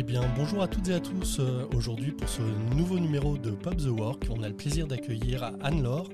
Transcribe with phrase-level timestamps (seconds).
[0.00, 1.40] Eh bien, bonjour à toutes et à tous.
[1.40, 2.40] Euh, Aujourd'hui, pour ce
[2.74, 6.08] nouveau numéro de Pop the Work, on a le plaisir d'accueillir Anne-Laure,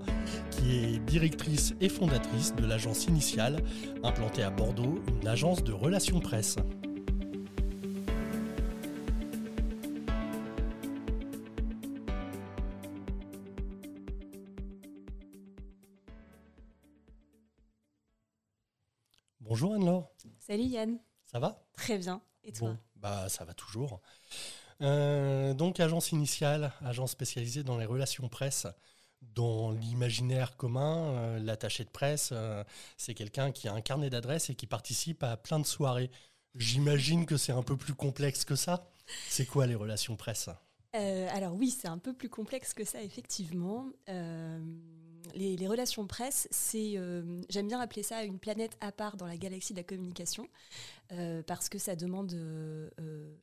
[0.50, 3.62] qui est directrice et fondatrice de l'agence Initiale,
[4.02, 6.57] implantée à Bordeaux, une agence de relations presse.
[19.38, 20.10] Bonjour Anne-Laure,
[20.41, 21.64] Salut Yann, ça va?
[21.74, 22.20] Très bien.
[22.42, 22.70] Et toi?
[22.70, 24.00] Bon, bah ça va toujours.
[24.82, 28.66] Euh, donc agence initiale, agence spécialisée dans les relations presse.
[29.23, 32.62] Dans l'imaginaire commun, euh, l'attaché de presse, euh,
[32.96, 36.10] c'est quelqu'un qui a un carnet d'adresses et qui participe à plein de soirées.
[36.54, 38.90] J'imagine que c'est un peu plus complexe que ça.
[39.28, 40.51] C'est quoi les relations presse?
[40.96, 43.88] Euh, Alors oui, c'est un peu plus complexe que ça, effectivement.
[44.09, 44.59] Euh,
[45.34, 49.37] les, relations presse, c'est, euh, j'aime bien appeler ça une planète à part dans la
[49.37, 50.48] galaxie de la communication,
[51.46, 52.34] parce que ça demande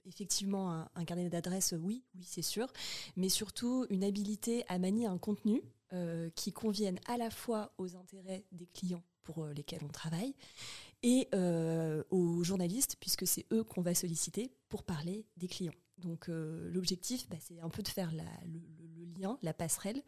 [0.06, 2.68] effectivement un, carnet d'adresses, oui, oui, c'est sûr,
[3.16, 5.62] mais surtout une habilité à manier un contenu
[6.36, 10.34] qui convienne à la fois aux intérêts des clients pour lesquels on travaille
[11.04, 11.28] et
[12.10, 15.74] aux journalistes, puisque c'est eux qu'on va solliciter pour parler des clients.
[15.98, 20.02] Donc euh, l'objectif, bah, c'est un peu de faire le, lien, la passerelle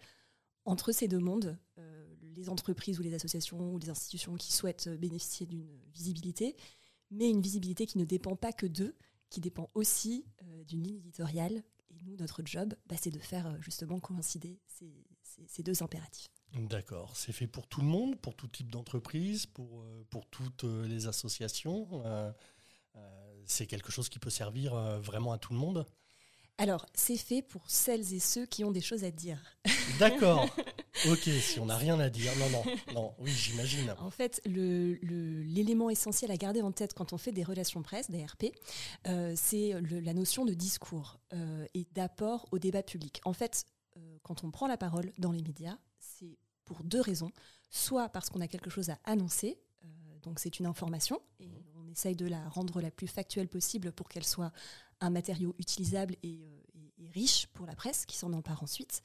[0.66, 4.90] entre ces deux mondes, euh, les entreprises ou les associations ou les institutions qui souhaitent
[4.90, 6.56] bénéficier d'une visibilité,
[7.12, 8.96] mais une visibilité qui ne dépend pas que d'eux,
[9.30, 11.64] qui dépend aussi euh, d'une ligne éditoriale.
[11.90, 16.30] Et nous, notre job, bah, c'est de faire euh, justement coïncider ces, deux impératifs.
[16.54, 20.88] D'accord, c'est fait pour tout le monde, pour tout type d'entreprise, pour, euh, toutes euh,
[20.88, 21.88] les associations.
[22.06, 22.32] Euh,
[22.96, 25.86] euh, c'est quelque chose qui peut servir euh, vraiment à tout le monde.
[26.58, 29.40] Alors, c'est fait pour celles et ceux qui ont des choses à dire.
[30.00, 30.46] D'accord.
[31.10, 32.32] ok, si on n'a rien à dire.
[32.38, 33.16] Non, non, non.
[33.20, 33.94] Oui, j'imagine.
[34.00, 37.82] En fait, le- le- l'élément essentiel à garder en tête quand on fait des relations
[37.84, 38.46] presse, des RP,
[39.08, 43.20] euh, c'est la notion de discours euh, et d'apport au débat public.
[43.26, 43.66] En fait,
[43.98, 47.32] euh, quand on prend la parole dans les médias, c'est pour deux raisons.
[47.70, 49.58] Soit parce qu'on a quelque chose à annoncer,
[50.24, 51.50] donc c'est une information, et
[51.96, 54.52] essaye de la rendre la plus factuelle possible pour qu'elle soit
[55.00, 59.02] un matériau utilisable et, euh, riche pour la presse qui s'en empare ensuite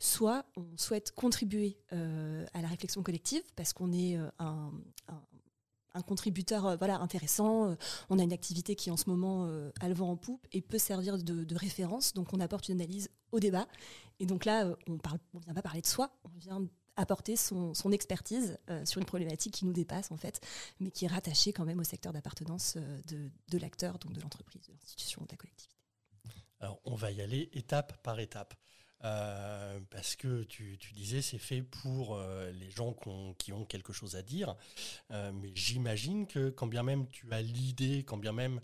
[0.00, 4.70] soit on souhaite contribuer euh, à la réflexion collective parce qu'on est euh, un,
[5.08, 7.74] un- contributeur voilà, intéressant.
[8.08, 9.50] On a une activité qui en ce moment
[9.80, 12.14] a le vent en poupe et peut servir de, référence.
[12.14, 13.66] Donc on apporte une analyse au débat.
[14.20, 14.98] Et donc là, on ne
[15.34, 16.64] on vient pas parler de soi, on vient
[16.98, 20.40] apporter son, expertise euh, sur une problématique qui nous dépasse en fait,
[20.80, 24.66] mais qui est rattachée quand même au secteur d'appartenance euh, de, l'acteur, donc de l'entreprise,
[24.66, 25.76] de l'institution, de la collectivité.
[26.60, 28.54] Alors, on va y aller étape par étape.
[29.04, 32.18] Euh, parce que tu, disais, c'est fait pour
[32.52, 32.96] les gens
[33.38, 34.56] qui ont quelque chose à dire.
[35.10, 38.60] Mais j'imagine que quand bien même tu as l'idée, quand bien même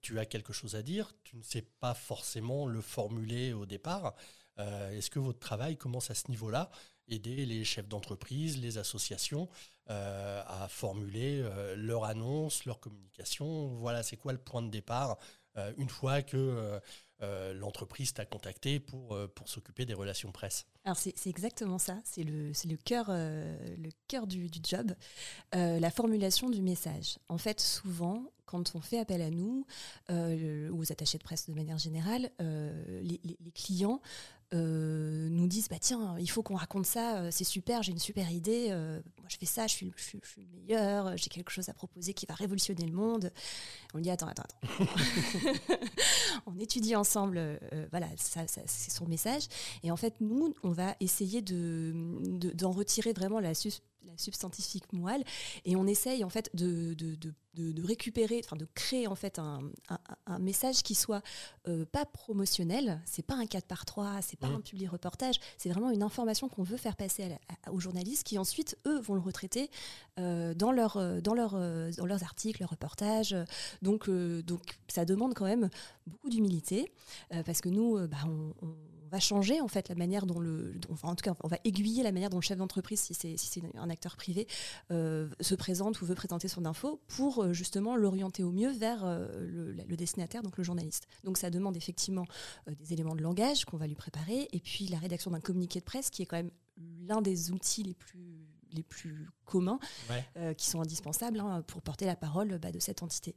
[0.00, 4.14] tu as quelque chose à dire, tu ne sais pas forcément le formuler au départ.
[4.56, 6.70] Est-ce que votre travail commence à ce niveau-là?
[7.08, 9.48] Aider les chefs d'entreprise, les associations
[9.90, 13.66] euh, à formuler euh, leur annonce, leur communication.
[13.74, 15.18] Voilà, c'est quoi le point de départ
[15.58, 16.80] euh, une fois que
[17.54, 20.66] l'entreprise t'a contacté pour, pour s'occuper des relations presse.
[20.84, 24.92] Alors c'est exactement ça, c'est le, le cœur, le cœur du, du job,
[25.52, 27.18] la formulation du message.
[27.30, 29.64] En fait, souvent, quand on fait appel à nous,
[30.10, 34.02] ou aux attachés de presse de manière générale, les clients
[34.52, 37.98] euh, nous disent bah tiens, il faut qu'on raconte ça, euh, c'est super, j'ai une
[37.98, 41.68] super idée, euh, moi je fais ça, je suis, je, le meilleur, j'ai quelque chose
[41.68, 43.32] à proposer qui va révolutionner le monde.
[43.94, 44.86] On dit attends, attends, attends.
[46.46, 47.58] on étudie ensemble,
[47.90, 49.44] voilà, ça, c'est son message.
[49.82, 53.52] Et en fait, nous, on va essayer de, de- d'en retirer vraiment la,
[54.06, 55.24] la substantifique moelle.
[55.64, 57.34] Et on essaye en fait de, de, de-
[57.84, 61.22] récupérer, enfin de créer en fait un, un- un message qui soit
[61.68, 65.68] euh, pas promotionnel, c'est pas un 4 par 3, c'est pas un public reportage, c'est
[65.70, 68.98] vraiment une information qu'on veut faire passer à la- à- aux journalistes qui ensuite, eux,
[69.00, 69.70] vont le retraiter
[70.18, 73.36] euh, dans, leur, euh, dans, leur, dans leurs articles, leurs reportages.
[73.82, 75.68] Donc, euh, donc ça demande quand même
[76.06, 76.92] beaucoup d'humilité
[77.46, 78.74] parce que nous, bah, on, on
[79.14, 82.02] va changer en fait la manière dont le, enfin, en tout cas, on va aiguiller
[82.02, 84.46] la manière dont le chef d'entreprise, si c'est si c'est un acteur privé,
[84.90, 89.04] euh, se présente ou veut présenter son info pour euh, justement l'orienter au mieux vers
[89.04, 91.06] euh, le, le destinataire, donc le journaliste.
[91.24, 92.24] Donc ça demande effectivement
[92.66, 95.84] des éléments de langage qu'on va lui préparer et puis la rédaction d'un communiqué de
[95.84, 96.50] presse qui est quand même
[97.06, 99.78] l'un des outils les plus les plus communs
[100.10, 100.24] Ouais.
[100.36, 103.36] euh, qui sont indispensables hein, pour porter la parole bah, de cette entité.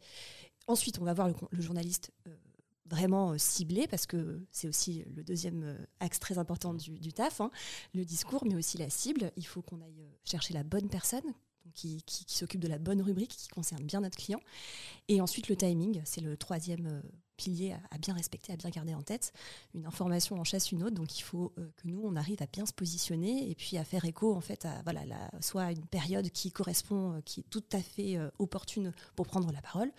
[0.65, 2.31] Ensuite, on va voir le, le journaliste euh,
[2.89, 7.41] vraiment euh, ciblé, parce que c'est aussi le deuxième euh, axe très important du, taf,
[7.41, 7.51] hein,
[7.93, 9.31] le discours, mais aussi la cible.
[9.37, 11.33] Il faut qu'on aille euh, chercher la bonne personne
[11.73, 14.39] qui, s'occupe de la bonne rubrique, qui concerne bien notre client.
[15.09, 17.03] Et ensuite, le timing, c'est le troisième
[17.37, 19.31] piliers à, bien respecter, à bien garder en tête.
[19.73, 22.65] Une information en chasse une autre, donc il faut que nous, on arrive à bien
[22.65, 25.01] se positionner et puis à faire écho en fait à voilà,
[25.41, 29.61] soit à une période qui correspond, qui est tout à fait opportune pour prendre la
[29.61, 29.91] parole.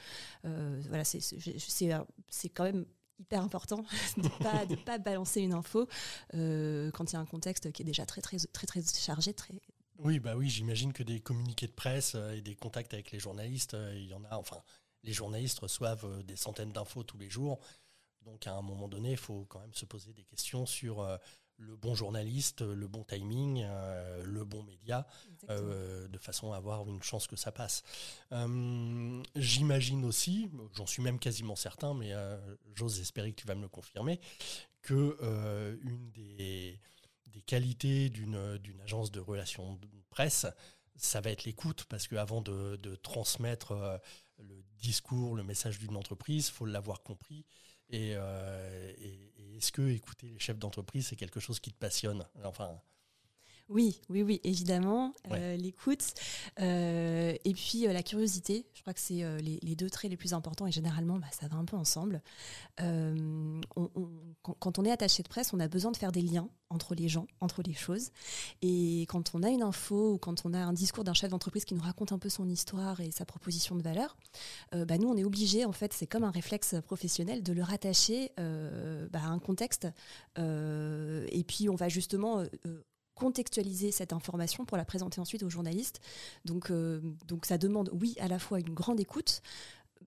[0.45, 2.85] voilà, c'est quand même
[3.19, 3.85] hyper important
[4.17, 5.89] de ne pas, de pas balancer une info
[6.35, 9.35] euh, quand il y a un contexte qui est déjà très, très, très, très chargé.
[9.35, 9.55] Très...
[9.99, 13.19] Oui, bah oui j'imagine que des communiqués de presse euh, et des contacts avec les
[13.19, 14.59] journalistes, euh, il y en a, enfin,
[15.03, 17.61] les journalistes reçoivent des centaines d'infos tous les jours.
[18.23, 21.07] Donc à un moment donné, il faut quand même se poser des questions sur
[21.59, 25.07] le bon journaliste, le bon timing, euh, le bon média,
[25.51, 27.83] euh, de façon à avoir une chance que ça passe.
[28.33, 32.13] Euh, j'imagine aussi, j'en suis même quasiment certain, mais
[32.75, 34.21] j'ose espérer que tu vas me le confirmer,
[34.83, 36.81] que une des,
[37.47, 40.47] qualités d'une agence de relations de presse,
[40.97, 44.01] ça va être l'écoute, parce qu'avant de, de transmettre
[44.39, 47.45] le discours, le message d'une entreprise, faut l'avoir compris.
[47.91, 48.13] et,
[49.57, 52.25] est-ce que écouter les chefs d'entreprise, c'est quelque chose qui te passionne?
[52.45, 52.81] Enfin.
[53.69, 55.13] Oui, oui, oui, évidemment.
[55.31, 56.15] Euh, l'écoute
[56.61, 58.67] euh, et puis euh, la curiosité.
[58.73, 61.57] Je crois que c'est les, deux traits les plus importants et généralement, bah, ça va
[61.57, 62.23] un peu ensemble.
[62.77, 67.09] quand on est attaché de presse, on a besoin de faire des liens entre les
[67.09, 68.11] gens, entre les choses.
[68.63, 71.65] Et quand on a une info ou quand on a un discours d'un chef d'entreprise
[71.65, 74.17] qui nous raconte un peu son histoire et sa proposition de valeur,
[74.73, 78.33] bah, nous, on est obligé, en fait, c'est comme un réflexe professionnel de le rattacher
[78.39, 79.87] bah, à un contexte.
[80.39, 82.45] et puis, on va justement
[83.19, 86.01] contextualiser cette information pour la présenter ensuite aux journalistes.
[86.45, 89.43] Donc, euh, donc ça demande, oui, à la fois une grande écoute,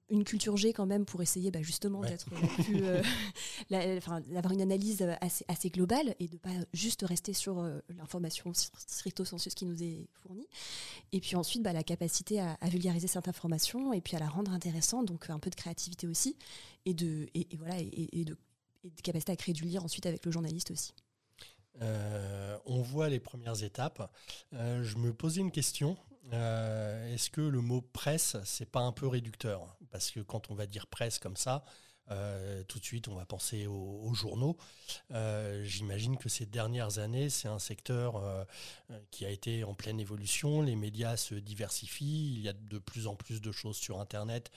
[0.09, 2.27] une culture G quand même pour essayer bah, justement d'être
[2.73, 3.01] euh,
[3.69, 9.25] d'avoir une analyse assez, assez globale et de pas juste rester sur euh, l'information stricto
[9.25, 10.47] sensu qui nous est fournie.
[11.11, 14.51] Et puis ensuite, bah, la capacité à, vulgariser cette information et puis à la rendre
[14.51, 16.37] intéressante, donc un peu de créativité aussi
[16.85, 18.37] et de, et, voilà, et, de,
[18.83, 20.93] et de capacité à créer du lien ensuite avec le journaliste aussi.
[21.81, 24.11] Euh, on voit les premières étapes.
[24.53, 25.97] Euh, je me posais une question.
[26.33, 29.77] Euh, est-ce que le mot presse, c'est pas un peu réducteur?
[29.89, 31.63] Parce que quand on va dire presse comme ça,
[32.67, 34.57] tout de suite, on va penser aux, journaux.
[35.63, 38.21] J'imagine que ces dernières années, c'est un secteur
[39.11, 40.61] qui a été en pleine évolution.
[40.61, 42.33] Les médias se diversifient.
[42.33, 44.51] Il y a de plus en plus de choses sur Internet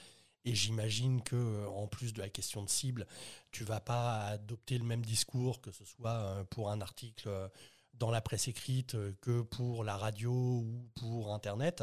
[0.45, 3.07] et j'imagine que, euh, en plus de la question de cible,
[3.51, 7.47] tu vas pas adopter le même discours, que ce soit euh, pour un article euh,
[7.95, 11.81] dans la presse écrite que pour la radio ou pour Internet.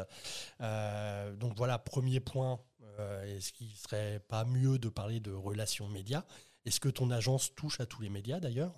[0.61, 2.61] donc voilà, premier point,
[3.25, 6.27] est-ce qu'il serait pas mieux de parler de relations médias
[6.67, 8.75] Est-ce que ton agence touche à tous les médias d'ailleurs?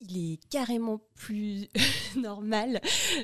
[0.00, 1.68] Il est carrément plus
[2.16, 2.80] normal,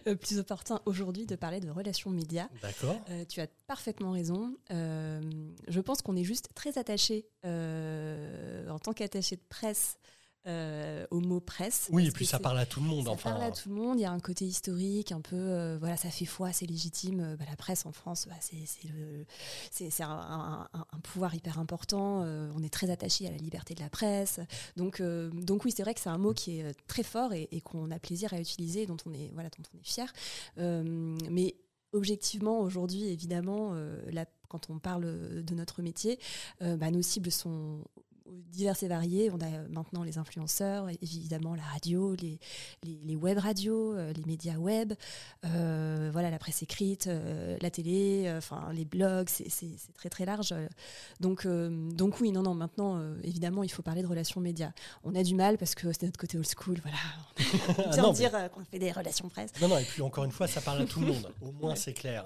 [0.07, 2.49] euh, plus opportun aujourd'hui de parler de relations médias.
[2.63, 3.01] D'accord.
[3.11, 4.57] Euh, tu as parfaitement raison.
[4.71, 5.21] Euh,
[5.69, 9.99] je pense qu'on est juste très attaché en tant qu'attaché de presse
[10.47, 11.91] euh, au mot presse.
[11.93, 13.05] Oui, et puis ça parle à tout le monde.
[13.05, 13.99] Ça parle à tout le monde.
[13.99, 17.21] Il y a un côté historique, un peu, euh, voilà, ça fait foi, c'est légitime.
[17.21, 20.69] Euh, bah, la presse en France, bah, c'est un,
[21.03, 22.21] pouvoir hyper important.
[22.23, 24.41] on est très attaché à la liberté de la presse.
[24.77, 27.91] Donc, donc oui, c'est vrai que c'est un mot qui est très fort et, qu'on
[27.91, 30.11] a plaisir à utiliser, dont on est, voilà, dont on est fier.
[30.57, 31.55] mais
[31.93, 33.75] objectivement, aujourd'hui, évidemment,
[34.49, 36.19] quand on parle de notre métier,
[36.61, 37.85] bah, nos cibles sont
[38.51, 39.31] divers et variés.
[39.31, 42.39] On a maintenant les influenceurs, évidemment la radio, les,
[42.83, 44.93] les, web radios, euh, les médias web,
[45.45, 50.55] euh, voilà la presse écrite, euh, la télé, enfin les blogs, c'est très très large.
[51.21, 54.73] Donc, donc oui, non, non, maintenant évidemment il faut parler de relations médias.
[55.05, 56.99] On a du mal parce que c'est notre côté old school, voilà.
[57.87, 59.51] On bien dire qu'on fait des relations presse.
[59.61, 61.33] Non, non, et puis encore une fois, ça parle à tout le monde.
[61.41, 62.25] Au moins c'est clair.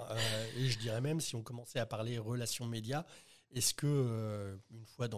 [0.57, 3.05] et je dirais même si on commençait à parler relations médias,
[3.55, 5.09] est-ce que, euh, une fois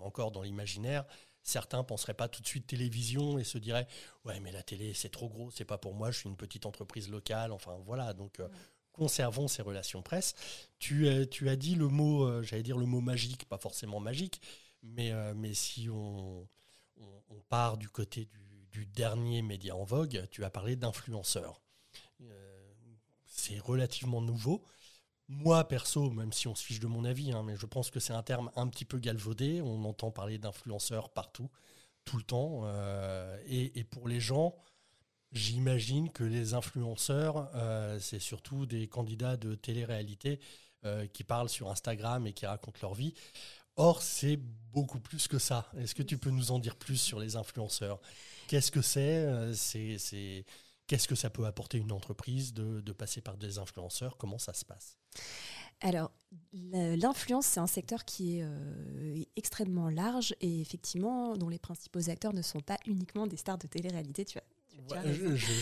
[0.00, 1.04] encore dans l'imaginaire,
[1.42, 3.86] certains penseraient pas tout de suite télévision et se diraient
[4.24, 6.66] ouais mais la télé c'est trop gros, c'est pas pour moi, je suis une petite
[6.66, 8.40] entreprise locale, enfin voilà donc.
[8.40, 8.48] Euh,
[8.92, 10.34] conservons ces relations presse.
[10.78, 14.40] Tu, tu as dit le mot, euh, j'allais dire le mot magique, pas forcément magique,
[14.82, 15.12] mais,
[15.52, 16.48] si on,
[17.28, 21.60] on, part du côté du, du, dernier média en vogue, tu as parlé d'influenceurs.
[23.26, 24.64] c'est relativement nouveau.
[25.28, 27.98] Moi, perso, même si on se fiche de mon avis, hein, mais je pense que
[27.98, 29.60] c'est un terme un petit peu galvaudé.
[29.60, 31.50] On entend parler d'influenceurs partout,
[32.04, 32.60] tout le temps.
[32.64, 34.54] Euh, et, pour les gens,
[35.32, 40.38] j'imagine que les influenceurs, euh, c'est surtout des candidats de télé-réalité
[40.84, 43.14] euh, qui parlent sur Instagram et qui racontent leur vie.
[43.74, 45.68] Or, c'est beaucoup plus que ça.
[45.76, 48.00] Est-ce que tu peux nous en dire plus sur les influenceurs?
[48.46, 50.44] Qu'est-ce que c'est C'est
[50.86, 54.16] Qu'est-ce que ça peut apporter une entreprise de, passer par des influenceurs?
[54.16, 54.98] Comment ça se passe?
[55.80, 56.10] Alors,
[56.52, 62.42] l'influence, c'est un secteur qui est extrêmement large et effectivement, dont les principaux acteurs ne
[62.42, 64.24] sont pas uniquement des stars de télé-réalité.
[64.24, 64.46] Tu vois,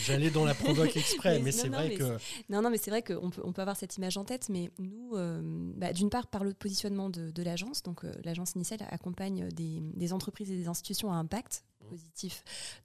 [0.05, 2.17] J'allais dans la provoque exprès, mais, c'est vrai que.
[2.49, 4.71] Non, non, mais c'est vrai qu'on peut, on peut avoir cette image en tête, mais
[4.79, 9.49] nous, euh, bah, d'une part, par le positionnement de, l'agence, donc euh, l'agence initiale accompagne
[9.49, 11.65] des, des, entreprises et des institutions à impact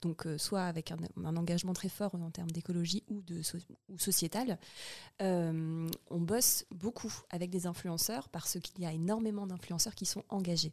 [0.01, 0.97] donc euh, soit avec un,
[1.35, 3.41] engagement très fort en termes d'écologie ou, de
[3.89, 4.57] ou sociétal.
[5.21, 10.23] Euh, on bosse beaucoup avec des influenceurs parce qu'il y a énormément d'influenceurs qui sont
[10.29, 10.71] engagés.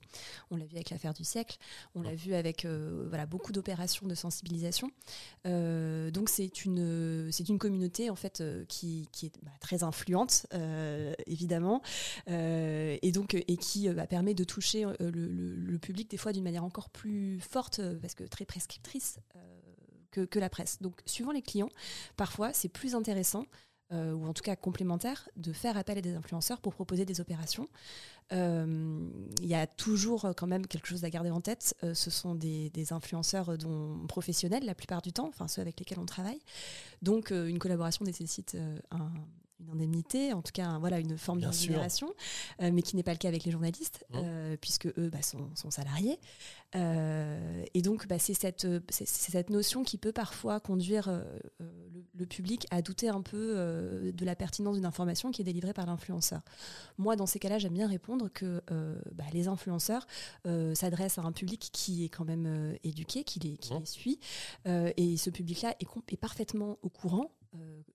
[0.51, 1.59] On l'a vu avec l'affaire du siècle,
[1.95, 4.91] on l'a vu avec euh, voilà, beaucoup d'opérations de sensibilisation.
[5.45, 10.47] donc c'est une, une communauté en fait qui, qui est bah, très influente,
[11.27, 11.83] évidemment,
[12.27, 16.65] et, donc, et qui bah, permet de toucher le, le, public des fois d'une manière
[16.65, 20.81] encore plus forte parce que très prescriptrice euh, que, la presse.
[20.81, 21.69] Donc, suivant les clients,
[22.17, 23.47] parfois, c'est plus intéressant
[23.93, 27.21] euh, ou en tout cas complémentaire, de faire appel à des influenceurs pour proposer des
[27.21, 27.69] opérations.
[28.33, 29.09] Euh,
[29.41, 31.77] il y a toujours quand même quelque chose à garder en tête.
[31.83, 36.07] ce sont des, influenceurs dont, professionnels la plupart du temps, enfin ceux avec lesquels on
[36.07, 36.41] travaille.
[37.03, 38.57] Donc une collaboration nécessite
[38.91, 39.13] un,
[39.61, 42.13] une indemnité, en tout cas voilà, une forme de rémunération,
[42.61, 44.17] euh, mais qui n'est pas le cas avec les journalistes, mmh.
[44.17, 46.19] euh, puisque eux bah, sont, salariés.
[46.75, 51.23] Euh, et donc bah, c'est cette, cette notion qui peut parfois conduire
[51.61, 53.55] le, public à douter un peu
[54.13, 56.43] de la pertinence d'une information qui est délivrée par l'influenceur.
[56.99, 58.63] Moi, dans ces cas-là, j'aime bien répondre que
[59.13, 60.07] bah, les influenceurs
[60.75, 63.79] s'adressent à un public qui est quand même éduqué, qui les, qui mmh.
[63.79, 64.21] les suit,
[64.67, 67.31] et ce public-là est, est parfaitement au courant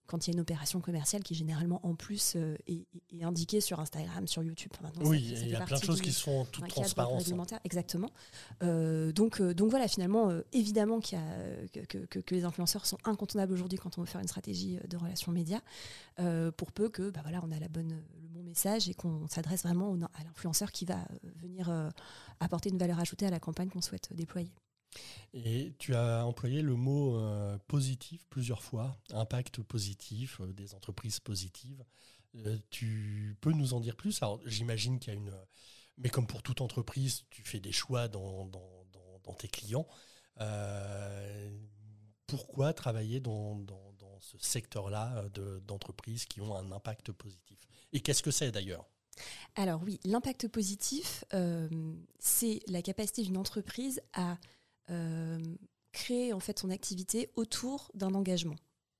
[0.07, 3.79] quand il y a une opération commerciale qui généralement en plus euh, est, indiquée sur
[3.79, 4.71] Instagram, sur YouTube.
[5.01, 7.23] oui, il y a plein de choses qui sont toutes transparentes.
[7.63, 8.09] Exactement.
[8.63, 13.77] Euh, donc, donc voilà, finalement, évidemment qu'il y a, que, les influenceurs sont incontournables aujourd'hui
[13.77, 15.61] quand on veut faire une stratégie de relations médias,
[16.57, 19.63] pour peu que bah voilà, on a la bonne, le bon message et qu'on s'adresse
[19.63, 20.97] vraiment à l'influenceur qui va
[21.41, 21.71] venir
[22.39, 24.51] apporter une valeur ajoutée à la campagne qu'on souhaite déployer.
[25.33, 31.19] Et tu as employé le mot euh, positif plusieurs fois, impact positif, euh, des entreprises
[31.21, 31.83] positives.
[32.36, 34.21] Euh, tu peux nous en dire plus?
[34.21, 35.33] Alors j'imagine qu'il y a une...
[35.98, 38.50] Mais comme pour toute entreprise, tu fais des choix dans,
[39.38, 39.88] tes clients.
[42.27, 43.65] pourquoi travailler dans,
[44.19, 45.25] ce secteur-là
[45.65, 47.60] d'entreprises qui ont un impact positif?
[47.93, 48.86] Et qu'est-ce que c'est d'ailleurs?
[49.55, 51.24] Alors oui, l'impact positif,
[52.19, 54.38] c'est la capacité d'une entreprise à
[55.91, 58.55] créer en fait son activité autour d'un engagement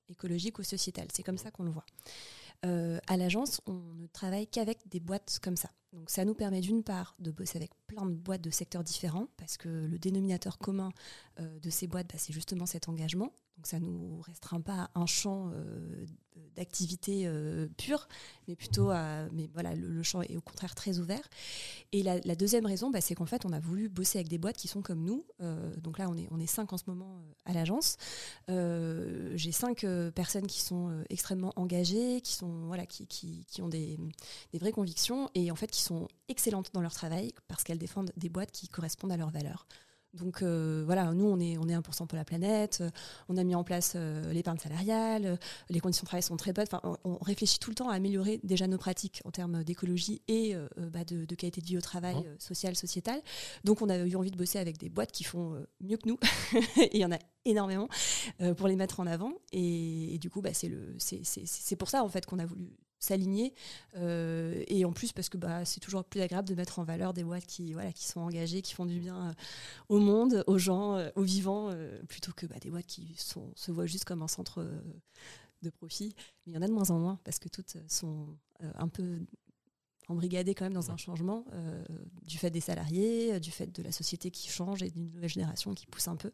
[0.10, 1.08] écologique ou sociétal.
[1.14, 1.86] C'est comme ça qu'on le voit.
[2.66, 5.70] Euh, à l'agence, on ne travaille qu'avec des boîtes comme ça.
[5.94, 9.28] Donc ça nous permet d'une part de bosser avec plein de boîtes de secteurs différents,
[9.38, 10.92] parce que le dénominateur commun
[11.40, 13.32] euh, de ces boîtes, bah, c'est justement cet engagement.
[13.58, 16.06] Donc ça ne nous restreint pas à un champ euh,
[16.56, 18.08] d'activité euh, pure,
[18.48, 19.28] mais plutôt à...
[19.34, 21.22] Mais voilà, le, champ est au contraire très ouvert.
[21.92, 24.58] Et la, deuxième raison, bah, c'est qu'en fait, on a voulu bosser avec des boîtes
[24.58, 25.26] qui sont comme nous.
[25.78, 27.98] donc là, on est, on est cinq en ce moment à l'agence.
[28.48, 34.00] J'ai cinq personnes qui sont extrêmement engagées, qui, sont, voilà, qui, qui, qui ont des,
[34.54, 38.52] vraies convictions et en fait sont excellentes dans leur travail parce qu'elles défendent des boîtes
[38.52, 39.68] qui correspondent à leurs valeurs.
[40.14, 42.84] Donc euh, voilà, nous on est on est 1% pour la planète,
[43.30, 46.68] on a mis en place euh, l'épargne salariale, les conditions de travail sont très bonnes.
[46.70, 50.54] Enfin, on, réfléchit tout le temps à améliorer déjà nos pratiques en termes d'écologie et
[50.56, 52.40] euh, bah, de, qualité de vie au travail mmh.
[52.40, 53.22] social, sociétal.
[53.64, 56.20] Donc on a eu envie de bosser avec des boîtes qui font mieux que nous,
[56.82, 57.88] et il y en a énormément
[58.58, 59.34] pour les mettre en avant.
[59.52, 63.54] Et, du coup, bah, c'est le c'est pour ça en fait qu'on a voulu s'aligner.
[63.98, 67.14] Euh, et en plus, parce que bah, c'est toujours plus agréable de mettre en valeur
[67.14, 69.34] des boîtes qui, voilà, qui sont engagées, qui font du bien euh,
[69.90, 71.72] au monde, aux gens, euh, aux vivants,
[72.08, 74.66] plutôt que bah, des boîtes qui sont, se voient juste comme un centre
[75.62, 76.16] de profit.
[76.46, 78.28] Mais il y en a de moins en moins, parce que toutes sont
[78.76, 79.20] un peu
[80.08, 81.46] embrigadées quand même dans un changement
[82.24, 85.74] du fait des salariés, du fait de la société qui change et d'une nouvelle génération
[85.74, 86.32] qui pousse un peu.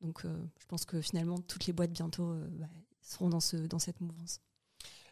[0.00, 2.66] Donc je pense que finalement, toutes les boîtes bientôt bah,
[3.02, 4.40] seront dans, ce, dans cette mouvance.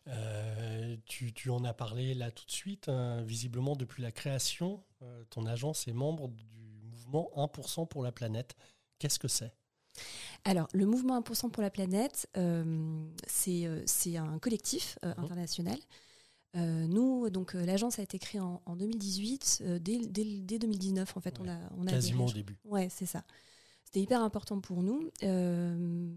[0.09, 2.89] Euh, tu, en as parlé là tout de suite.
[2.89, 3.23] Hein.
[3.23, 6.45] visiblement, depuis la création, euh, ton agence est membre du
[6.85, 8.57] mouvement 1% pour la planète.
[8.99, 9.53] Qu'est-ce que c'est?
[10.45, 15.09] Alors, le mouvement 1% pour la planète, euh, c'est un collectif mmh.
[15.17, 15.79] international.
[16.55, 19.65] nous, donc l'agence a été créée en, 2018.
[19.81, 19.99] Dès,
[20.59, 22.57] 2019, en fait, on a, on a quasiment au début.
[22.65, 23.25] Ouais, c'est ça.
[23.87, 25.11] C'était hyper important pour nous.
[25.23, 25.77] Euh,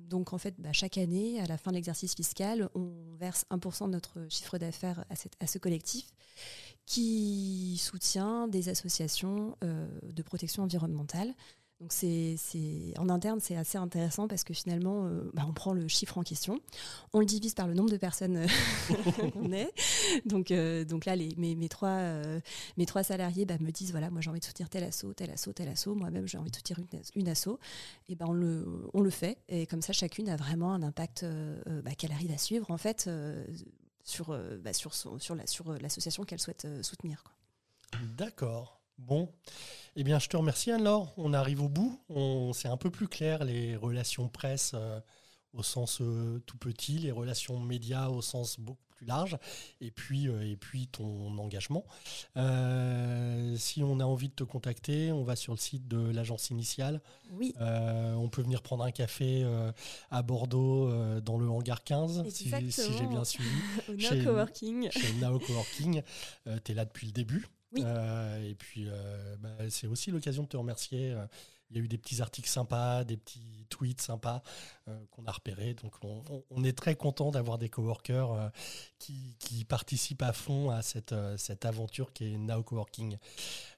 [0.09, 3.85] donc, en fait, bah, chaque année, à la fin de l'exercice fiscal, on verse 1%
[3.85, 5.05] de notre chiffre d'affaires
[5.39, 6.11] à, ce collectif
[6.87, 11.35] qui soutient des associations euh, de protection environnementale.
[11.79, 12.35] Donc c'est,
[12.97, 16.23] en interne, c'est assez intéressant parce que finalement, euh, bah, on prend le chiffre en
[16.23, 16.59] question,
[17.13, 19.71] on le divise par le nombre de personnes euh, qu'on est.
[20.25, 22.01] Donc, euh, donc là, les, mes, mes, trois,
[22.75, 25.31] mes trois salariés bah, me disent, voilà, moi j'ai envie de soutenir tel assaut, tel
[25.31, 27.59] assaut, tel assaut, moi-même j'ai envie de soutenir une, une assaut.
[28.09, 29.37] Et ben on, le, on le fait.
[29.47, 31.25] Et comme ça, chacune a vraiment un impact
[31.85, 33.09] bah, qu'elle arrive à suivre, en fait,
[34.03, 37.23] sur, bah, sur, sur, la, sur l'association qu'elle souhaite soutenir.
[38.17, 38.78] D'accord.
[38.99, 39.31] Bon,
[39.95, 41.13] eh bien, je te remercie Anne-Laure.
[41.17, 41.99] On arrive au bout.
[42.09, 44.99] On, c'est un peu plus clair les relations presse euh,
[45.53, 49.37] au sens euh, tout petit, les relations médias au sens beaucoup plus large,
[49.79, 51.85] et puis, euh, et puis ton engagement.
[53.55, 57.01] si on a envie de te contacter, on va sur le site de l'agence initiale.
[57.31, 57.55] Oui.
[57.57, 59.47] on peut venir prendre un café
[60.11, 60.91] à Bordeaux
[61.21, 63.49] dans le hangar 15, si, j'ai bien suivi.
[63.89, 64.91] au Now Coworking.
[64.91, 66.03] Chez Now Coworking.
[66.63, 67.47] tu es là depuis le début.
[67.77, 71.11] Euh, et puis, euh, bah, c'est aussi l'occasion de te remercier.
[71.11, 71.25] Euh,
[71.71, 74.41] il y a eu des petits articles sympas, des petits tweets sympas
[75.11, 75.75] qu'on a repérés.
[75.75, 75.93] Donc,
[76.49, 78.51] on, est très content d'avoir des coworkers
[78.97, 83.19] qui, qui, participent à fond à cette, cette aventure qui est Now Coworking.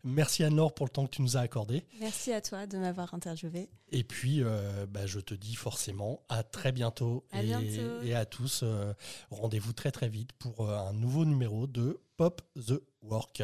[0.05, 1.86] Merci Anne-Laure pour le temps que tu nous as accordé.
[2.00, 3.69] Merci à toi de m'avoir interviewé.
[3.91, 4.41] Et puis,
[4.88, 7.25] bah, je te dis forcément à très bientôt.
[7.31, 8.01] À et, bientôt.
[8.03, 8.63] et à tous,
[9.31, 13.43] rendez-vous très très vite pour un nouveau numéro de Pop the Work.